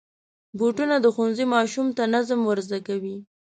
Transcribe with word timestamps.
بوټونه 0.57 0.95
د 1.01 1.05
ښوونځي 1.13 1.45
ماشوم 1.55 1.87
ته 1.97 2.03
نظم 2.15 2.39
ور 2.45 2.59
زده 2.67 2.79
کوي. 2.87 3.15